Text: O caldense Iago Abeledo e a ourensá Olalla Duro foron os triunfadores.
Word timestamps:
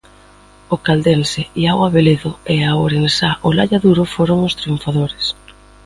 O 0.73 0.75
caldense 0.87 1.41
Iago 1.63 1.83
Abeledo 1.85 2.31
e 2.53 2.55
a 2.69 2.71
ourensá 2.83 3.29
Olalla 3.47 3.77
Duro 3.85 4.03
foron 4.15 4.39
os 4.47 4.57
triunfadores. 4.59 5.25